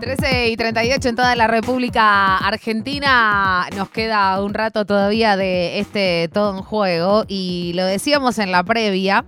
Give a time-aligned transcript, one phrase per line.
[0.00, 3.68] 13 y 38 en toda la República Argentina.
[3.76, 8.64] Nos queda un rato todavía de este todo en juego y lo decíamos en la
[8.64, 9.26] previa.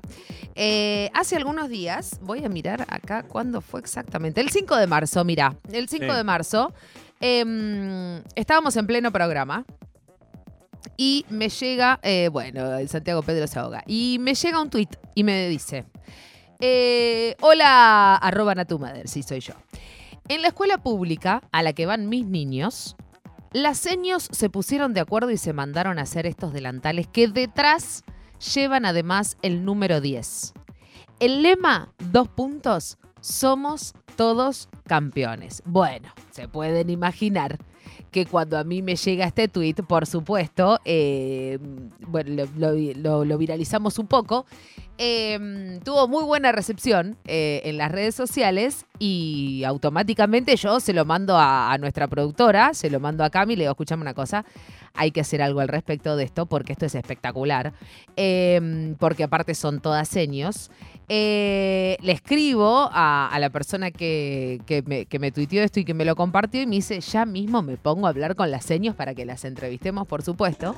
[0.54, 4.40] Eh, hace algunos días, voy a mirar acá cuándo fue exactamente.
[4.40, 6.16] El 5 de marzo, mira, el 5 Sí.
[6.16, 6.72] de marzo
[7.20, 9.64] em, estábamos en pleno programa
[10.96, 14.94] y me llega, eh, bueno, el Santiago Pedro se ahoga, y me llega un tuit
[15.14, 15.84] y me dice,
[16.60, 19.54] eh, hola, arroba Natumader, sí soy yo.
[20.28, 22.96] En la escuela pública a la que van mis niños,
[23.52, 28.04] las seños se pusieron de acuerdo y se mandaron a hacer estos delantales que detrás
[28.54, 30.54] llevan además el número 10.
[31.20, 35.62] El lema, dos puntos, somos todos campeones.
[35.66, 37.58] Bueno, se pueden imaginar
[38.10, 41.58] que cuando a mí me llega este tweet, por supuesto, eh,
[42.06, 44.46] bueno, lo, viralizamos un poco,
[44.98, 51.04] eh, tuvo muy buena recepción eh, en las redes sociales y automáticamente yo se lo
[51.04, 54.44] mando a, nuestra productora, se lo mando a Cami le digo, escuchame una cosa,
[54.94, 57.72] hay que hacer algo al respecto de esto porque esto es espectacular,
[58.16, 60.70] eh, porque aparte son todas seños.
[61.14, 66.16] Eh, le escribo a, la persona que, me, que tuiteó esto y que me lo
[66.16, 69.26] compartió y me dice, ya mismo me pongo a hablar con las seños para que
[69.26, 70.74] las entrevistemos, por supuesto.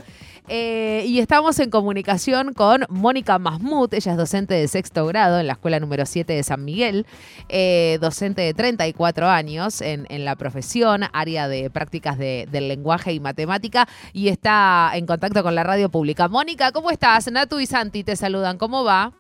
[0.49, 5.47] Eh, y estamos en comunicación con Mónica Mahmoud, ella es docente de sexto grado en
[5.47, 7.07] la escuela número 7 de San Miguel,
[7.48, 13.13] eh, docente de 34 años en, en la profesión, área de prácticas de- del lenguaje
[13.13, 16.27] y matemática, y está en contacto con la radio pública.
[16.27, 17.31] Mónica, ¿cómo estás?
[17.31, 19.13] Natu y Santi te saludan, ¿cómo va?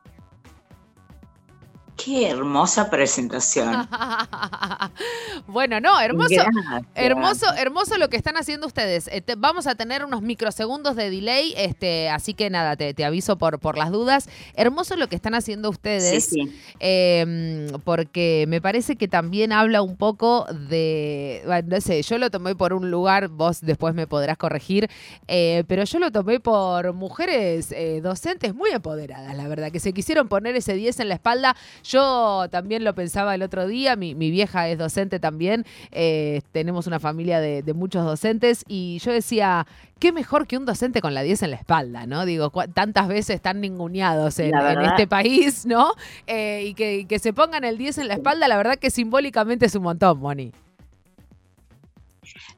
[1.96, 3.88] Qué hermosa presentación.
[5.46, 6.28] bueno, no, hermoso.
[6.34, 6.82] Gracias.
[6.94, 9.08] Hermoso, hermoso lo que están haciendo ustedes.
[9.12, 13.04] Eh, te- vamos a tener unos microsegundos de delay, este, así que nada, te, te
[13.04, 14.28] aviso por, por las dudas.
[14.54, 16.24] Hermoso lo que están haciendo Sí, ustedes.
[16.26, 16.52] sí.
[16.80, 22.30] eh, porque me parece que también habla un poco de, bueno, no sé, yo lo
[22.30, 24.88] tomé por un lugar, vos después me podrás corregir,
[25.28, 29.92] eh, pero yo lo tomé por mujeres eh, docentes muy empoderadas, la verdad, que se
[29.92, 31.56] quisieron poner ese 10 en la espalda.
[31.84, 36.86] Yo también lo pensaba el otro día, mi, mi vieja es docente también, eh, tenemos
[36.86, 39.66] una familia de, de muchos docentes y yo decía,
[39.98, 42.24] qué mejor que un docente con la 10 en la espalda, ¿no?
[42.24, 44.52] Digo, tantas veces tan ninguneados en,
[44.82, 45.92] este país, ¿no?
[46.26, 48.90] Eh, y que, y que se pongan el 10 en la espalda, la verdad que
[48.90, 50.52] simbólicamente es un montón, Moni.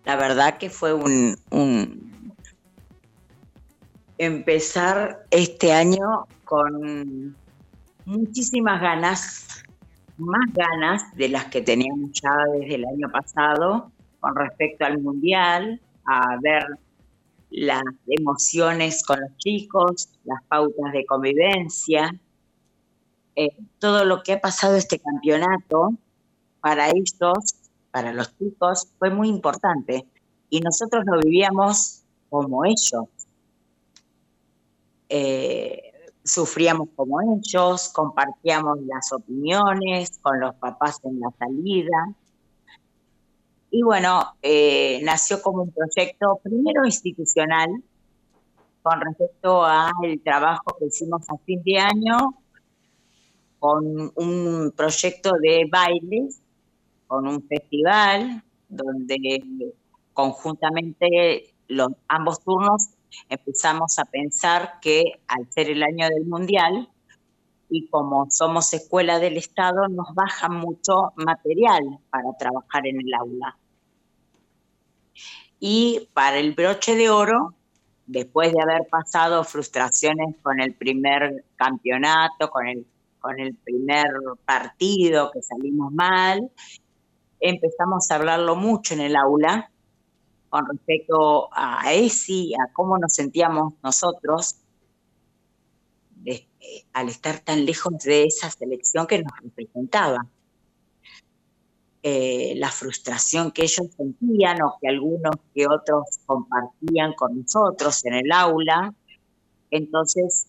[0.04, 2.34] La verdad que fue un, un
[4.18, 7.36] empezar este año con
[8.06, 9.62] muchísimas ganas,
[10.16, 13.90] más ganas de las que teníamos ya desde el año pasado
[14.20, 16.64] con respecto al mundial, a ver
[17.50, 22.14] las emociones con los chicos, las pautas de convivencia,
[23.34, 25.92] eh, todo lo que ha pasado este campeonato
[26.60, 27.54] para ellos,
[27.90, 30.06] para los chicos, fue muy importante.
[30.48, 33.04] Y nosotros lo vivíamos como ellos.
[35.08, 35.92] Eh,
[36.26, 42.14] sufríamos como ellos, compartíamos las opiniones con los papás en la salida.
[43.70, 47.68] Y bueno, eh, nació como un proyecto primero institucional
[48.82, 49.92] con respecto al
[50.24, 52.16] trabajo que hicimos a fin de año
[53.58, 56.40] con un proyecto de bailes,
[57.06, 59.72] con un festival donde
[60.12, 62.95] conjuntamente los ambos turnos
[63.28, 66.88] empezamos a pensar que al ser el año del mundial
[67.68, 73.58] y como somos escuela del Estado nos baja mucho material para trabajar en el aula.
[75.58, 77.54] Y para el broche de oro,
[78.06, 82.86] después de haber pasado frustraciones con el primer campeonato, con el,
[83.18, 84.06] con el primer
[84.44, 86.50] partido que salimos mal,
[87.40, 89.70] empezamos a hablarlo mucho en el aula
[90.56, 94.56] con respecto a ESI, a cómo nos sentíamos nosotros
[96.24, 96.46] eh,
[96.94, 100.26] al estar tan lejos de esa selección que nos representaba.
[102.02, 108.14] Eh, la frustración que ellos sentían o que algunos que otros compartían con nosotros en
[108.14, 108.94] el aula.
[109.70, 110.46] Entonces,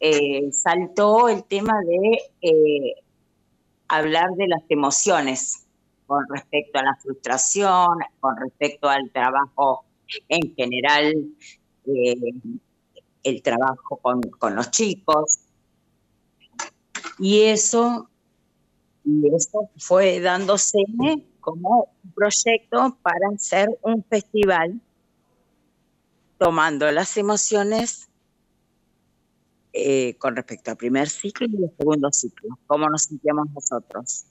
[0.00, 2.94] eh, saltó el tema de
[3.88, 5.67] hablar de las emociones
[6.08, 9.84] con respecto a la frustración, con respecto al trabajo
[10.28, 11.14] en general,
[11.84, 12.14] eh,
[13.24, 15.40] el trabajo con, los chicos.
[17.18, 18.08] Y eso,
[19.04, 20.78] y eso fue dándose
[21.40, 24.80] como un proyecto para hacer un festival
[26.38, 28.08] tomando las emociones
[29.74, 34.24] eh, con respecto al primer ciclo y al segundo ciclo, cómo nos sentíamos nosotros.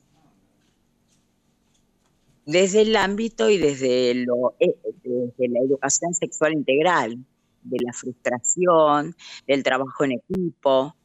[2.48, 4.74] Desde el ámbito y desde, lo, eh,
[5.04, 7.20] desde la educación sexual integral,
[7.62, 9.14] de la frustración,
[9.46, 10.96] del trabajo en equipo,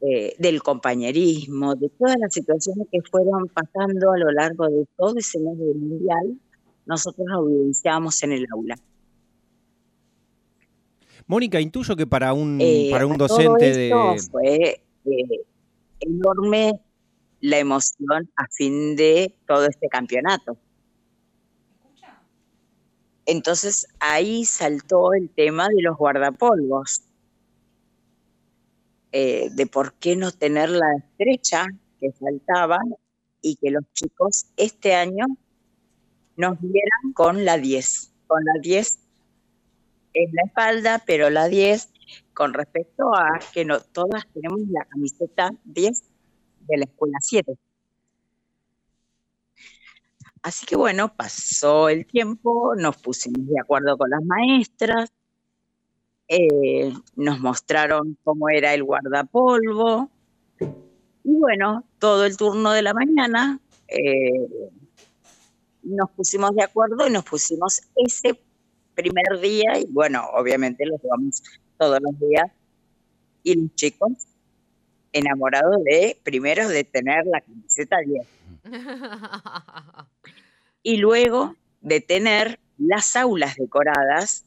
[0.00, 5.16] eh, del compañerismo, de todas las situaciones que fueron pasando a lo largo de todo
[5.18, 6.38] ese mes mundial,
[6.86, 8.76] nosotros lo vivenciamos en el aula.
[11.26, 13.90] Mónica, intuyo que para un, eh, para un docente de...
[14.30, 15.44] Fue eh,
[15.98, 16.80] enorme
[17.40, 20.56] la emoción a fin de todo este campeonato.
[23.26, 27.02] Entonces ahí saltó el tema de los guardapolvos,
[29.12, 31.66] eh, de por qué no tener la estrecha
[32.00, 32.78] que faltaba
[33.42, 35.26] y que los chicos este año
[36.36, 38.98] nos vieran con la 10, con la 10
[40.14, 41.88] en la espalda, pero la 10
[42.32, 46.02] con respecto a que no todas tenemos la camiseta 10
[46.68, 47.56] de la escuela 7.
[50.42, 55.10] Así que bueno, pasó el tiempo, nos pusimos de acuerdo con las maestras,
[56.28, 60.10] eh, nos mostraron cómo era el guardapolvo,
[60.60, 64.48] y bueno, todo el turno de la mañana eh,
[65.82, 68.40] nos pusimos de acuerdo y nos pusimos ese
[68.94, 71.42] primer día, y bueno, obviamente los vamos
[71.78, 72.50] todos los días,
[73.42, 74.27] y los chicos
[75.18, 78.26] enamorados de, primero, de tener la camiseta 10.
[80.82, 84.44] y luego de tener las aulas decoradas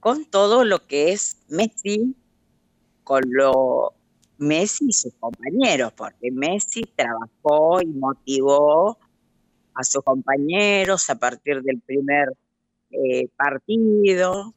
[0.00, 2.14] con todo lo que es Messi,
[3.04, 3.92] con lo
[4.38, 8.98] Messi y sus compañeros, porque Messi trabajó y motivó
[9.74, 12.32] a sus compañeros a partir del primer
[12.90, 14.54] eh, partido,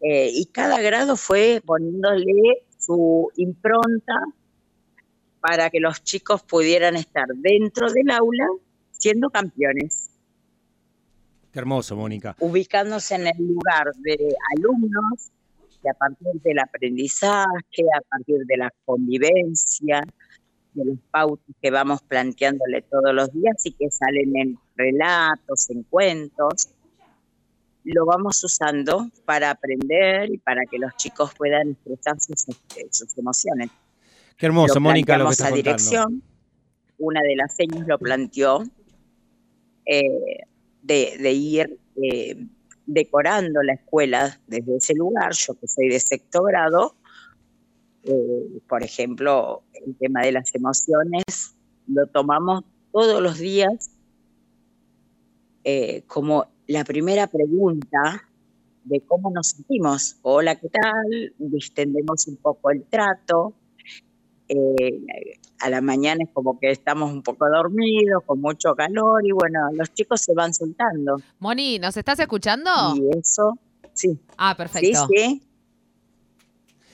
[0.00, 4.14] eh, y cada grado fue poniéndole su impronta
[5.40, 8.46] para que los chicos pudieran estar dentro del aula
[8.92, 10.10] siendo campeones.
[11.52, 12.36] Qué hermoso, Mónica.
[12.40, 15.30] Ubicándose en el lugar de alumnos
[15.82, 20.02] que a partir del aprendizaje, a partir de la convivencia,
[20.74, 25.82] de los pautos que vamos planteándole todos los días y que salen en relatos, en
[25.84, 26.68] cuentos,
[27.92, 33.70] lo vamos usando para aprender y para que los chicos puedan expresar sus, este, emociones.
[34.36, 36.22] Qué hermoso, Mónica, lo que a dirección.
[36.98, 38.64] Una de las señas lo planteó
[39.84, 40.42] eh,
[40.82, 42.46] de, ir eh,
[42.86, 45.32] decorando la escuela desde ese lugar.
[45.32, 46.96] Yo que soy de sexto grado,
[48.02, 51.54] eh, por ejemplo, el tema de las emociones
[51.86, 53.95] lo tomamos todos los días
[56.06, 58.22] como la primera pregunta
[58.86, 60.16] de cómo nos sentimos.
[60.22, 61.34] Hola, ¿qué tal?
[61.38, 63.54] Distendemos un poco el trato.
[64.48, 65.02] Eh,
[65.58, 69.58] a la mañana es como que estamos un poco dormidos, con mucho calor y bueno,
[69.72, 71.16] los chicos se van soltando.
[71.40, 72.70] Moni, ¿nos estás escuchando?
[72.94, 73.58] Y eso,
[73.92, 74.20] sí.
[74.36, 75.06] Ah, perfecto.
[75.08, 75.42] Sí, sí.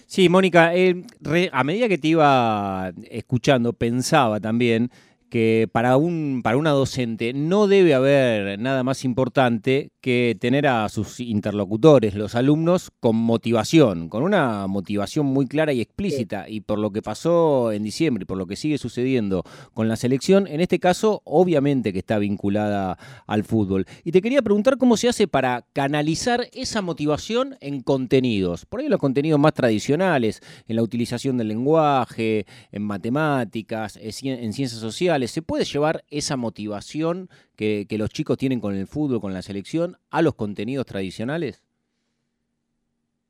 [0.06, 1.04] Sí, Mónica, eh,
[1.52, 4.90] a medida que te iba escuchando, pensaba también
[5.32, 10.86] que para, un, para una docente no debe haber nada más importante que tener a
[10.90, 16.50] sus interlocutores, los alumnos, con motivación, con una motivación muy clara y explícita.
[16.50, 19.42] Y por lo que pasó en diciembre y por lo que sigue sucediendo
[19.72, 23.86] con la selección, en este caso, obviamente que está vinculada al fútbol.
[24.04, 28.66] Y te quería preguntar cómo se hace para canalizar esa motivación en contenidos.
[28.66, 34.72] Por ahí los contenidos más tradicionales, en la utilización del lenguaje, en matemáticas, en ciencias
[34.72, 39.42] sociales ¿Se puede llevar esa motivación que, los chicos tienen con el fútbol, con la
[39.42, 41.62] selección, a los contenidos tradicionales?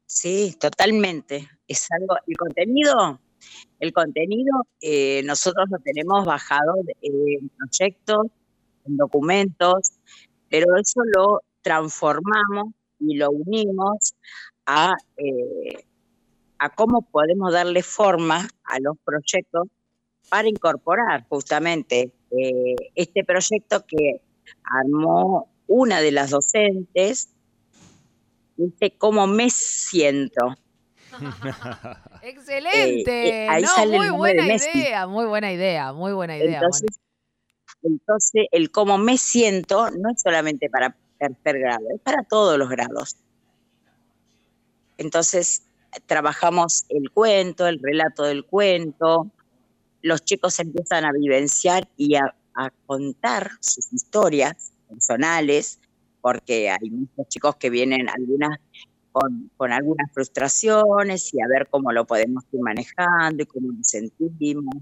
[0.07, 1.49] Sí, totalmente.
[1.67, 3.21] Es algo, el contenido,
[3.81, 8.27] el contenido eh, nosotros lo tenemos bajado en proyectos,
[8.85, 9.93] en documentos,
[10.49, 14.15] pero eso lo transformamos y lo unimos
[14.67, 15.85] a, eh,
[16.59, 19.69] a cómo podemos darle forma a los proyectos
[20.29, 24.21] para incorporar justamente eh, este proyecto que
[24.65, 27.29] armó una de las docentes,
[28.57, 30.55] dice cómo me siento.
[32.23, 33.47] Excelente.
[33.47, 36.55] Eh, muy buena idea, muy buena idea, muy buena idea.
[36.55, 37.01] Entonces,
[37.83, 42.69] entonces, el cómo me siento no es solamente para tercer grado, es para todos los
[42.69, 43.17] grados.
[44.99, 45.65] Entonces,
[46.07, 49.31] trabajamos el cuento, el relato del cuento,
[50.03, 52.35] los chicos empiezan a vivenciar y a,
[52.85, 55.81] contar sus historias personales,
[56.21, 58.59] porque hay muchos chicos que vienen algunas
[59.11, 64.75] con, algunas frustraciones y a ver cómo lo podemos ir manejando y cómo nos sentimos.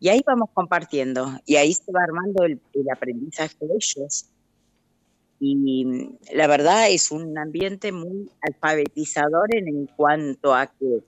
[0.00, 2.58] Y ahí vamos compartiendo y ahí se va armando el,
[2.90, 4.30] aprendizaje de ellos.
[5.40, 11.02] Y la verdad es un ambiente muy alfabetizador en, en cuanto a que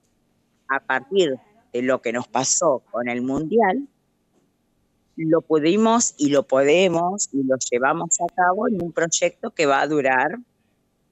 [0.69, 1.33] a partir
[1.73, 3.87] lo que nos pasó con el Mundial,
[5.15, 9.81] lo pudimos y lo podemos y lo llevamos a cabo en un proyecto que va
[9.81, 10.37] a durar,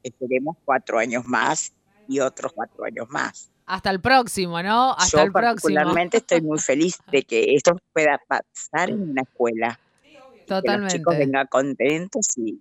[0.04, 1.74] esperemos, cuatro años más
[2.08, 3.50] y otros cuatro años más.
[3.66, 4.94] Hasta el próximo, ¿no?
[4.94, 5.76] Hasta Yo el próximo.
[5.76, 9.80] particularmente estoy muy feliz de que esto pueda pasar en una escuela.
[10.02, 10.98] Que los Totalmente.
[10.98, 12.60] chicos vengan contentos y,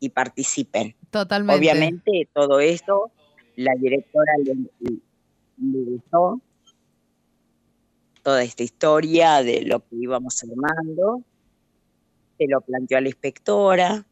[0.00, 0.94] y participen.
[1.10, 1.58] Totalmente.
[1.58, 3.10] Obviamente todo esto
[3.56, 4.98] la directora le,
[5.60, 6.40] le gustó
[8.22, 11.22] toda esta historia de lo que íbamos armando,
[12.36, 14.04] se lo planteó a la inspectora.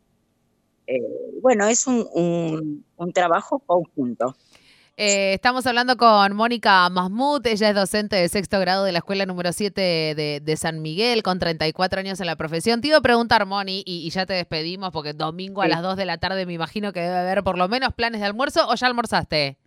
[0.87, 1.01] Eh,
[1.43, 4.37] bueno, es un, un, un trabajo conjunto.
[4.99, 9.27] Eh, estamos hablando con Mónica Mahmoud, ella es docente de sexto grado de la escuela
[9.27, 12.81] número 7 de, de San Miguel, con 34 años en la profesión.
[12.81, 15.71] Te iba a preguntar, Moni, y, y ya te despedimos, porque domingo a Sí.
[15.73, 18.27] las 2 de la tarde me imagino que debe haber por lo menos planes de
[18.27, 19.59] almuerzo, o ya almorzaste.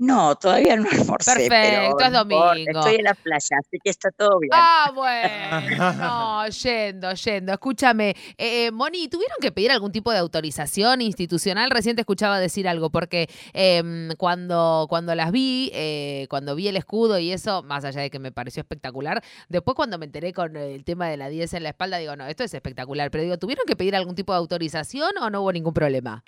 [0.00, 2.52] No, todavía no almorcé, Perfecto, pero es domingo.
[2.54, 4.50] estoy en la playa, así que está todo bien.
[4.54, 7.52] Ah, bueno, no, yendo, yendo.
[7.52, 11.70] Escúchame, eh, eh, Moni, ¿tuvieron que pedir algún tipo de autorización institucional?
[11.70, 16.78] Recién te escuchaba decir algo, porque em, cuando, cuando las vi, eh, cuando vi el
[16.78, 20.56] escudo y eso, más allá de que me pareció espectacular, después cuando me enteré con
[20.56, 23.36] el tema de la 10 en la espalda, digo, no, esto es espectacular, pero digo,
[23.36, 26.24] ¿tuvieron que pedir algún tipo de autorización o no hubo ningún problema?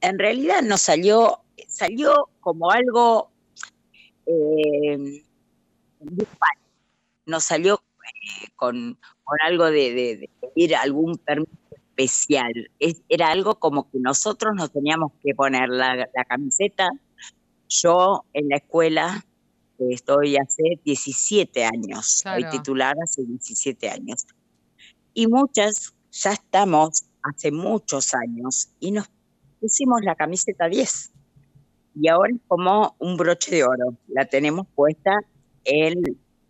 [0.00, 3.30] En realidad nos salió, salió como algo
[4.26, 5.22] eh,
[6.00, 6.56] grupal.
[7.26, 12.52] nos salió eh, con, con algo de, de- de pedir algún permiso especial.
[12.78, 16.88] Es- era algo como que nosotros nos teníamos que poner la, la camiseta.
[17.68, 19.24] Yo en la escuela
[19.78, 22.50] eh, estoy hace 17 años, soy Claro.
[22.50, 24.26] titular hace 17 años.
[25.14, 29.08] Y muchas ya estamos hace muchos años y nos
[29.60, 31.12] pusimos la camiseta 10.
[31.96, 33.96] Y ahora es como un broche de oro.
[34.08, 35.20] La tenemos puesta
[35.64, 36.02] en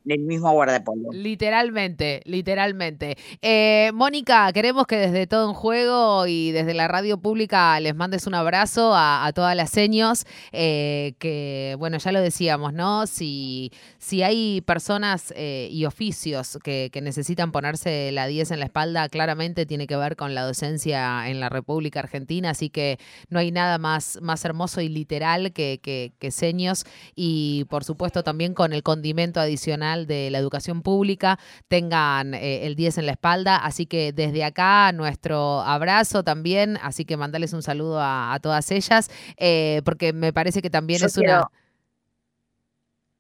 [0.07, 1.13] el mismo guardapolvo.
[1.13, 3.17] Literalmente, literalmente.
[3.43, 8.27] Eh, Mónica, queremos que desde Todo en Juego y desde la radio pública les mandes
[8.27, 13.07] un abrazo a, a todas las seños, eh, que, bueno, ya lo decíamos, ¿no?
[13.07, 18.67] Si, si hay personas eh, y oficios que, que necesitan ponerse la 10 en la
[18.67, 23.39] espalda, claramente tiene que ver con la docencia en la República Argentina, así que no
[23.39, 28.55] hay nada más, más hermoso y literal que, que, que seños y por supuesto también
[28.55, 33.57] con el condimento adicional de la educación pública tengan eh, el 10 en la espalda.
[33.57, 38.71] Así que desde acá nuestro abrazo también, así que mandales un saludo a, a todas
[38.71, 41.49] ellas, eh, porque me parece que también Yo es una...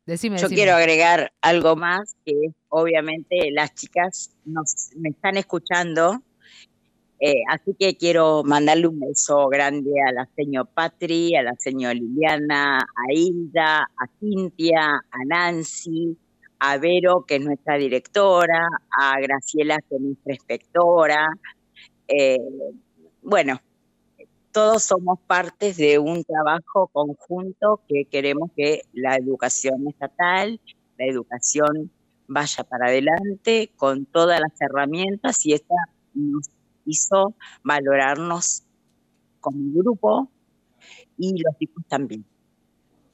[0.06, 0.56] Decime, Yo decime.
[0.56, 2.34] quiero agregar algo más, que
[2.68, 6.22] obviamente las chicas nos, me están escuchando,
[7.20, 11.92] eh, así que quiero mandarle un beso grande a la señor Patri, a la señora
[11.92, 16.16] Liliana, a Hilda, a Cintia, a Nancy,
[16.60, 21.28] a Vero, que es nuestra directora, a Graciela, que es nuestra inspectora.
[22.06, 22.38] Eh,
[23.22, 23.60] bueno,
[24.52, 30.60] todos somos partes de un trabajo conjunto que queremos que la educación estatal,
[30.98, 31.90] la educación
[32.28, 35.74] vaya para adelante con todas las herramientas y esta
[36.14, 36.48] nos
[36.84, 38.64] hizo valorarnos
[39.40, 40.30] como grupo
[41.16, 42.24] y los chicos también.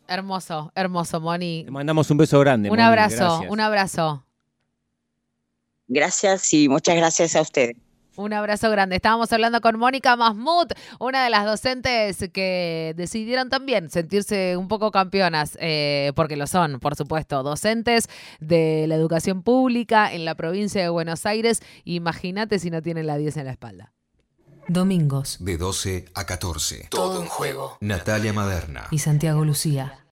[0.08, 1.64] Hermoso, hermoso, Moni.
[1.64, 2.70] Te mandamos un beso grande.
[2.70, 3.50] Un Moni, abrazo, gracias.
[3.50, 4.26] un abrazo.
[5.88, 7.76] Gracias y muchas gracias a ustedes.
[8.16, 8.96] Un abrazo grande.
[8.96, 14.90] Estábamos hablando con Mónica Mahmoud, una de las docentes que decidieron también sentirse un poco
[14.90, 18.08] campeonas, eh, porque lo son, por supuesto, docentes
[18.40, 21.60] de la educación pública en la provincia de Buenos Aires.
[21.84, 23.92] Imagínate si no tienen la 10 en la espalda.
[24.68, 26.88] Domingos De 12 a 14.
[26.90, 27.78] Todo en juego.
[27.80, 28.88] Natalia Maderna.
[28.90, 30.05] y Santiago Lucía.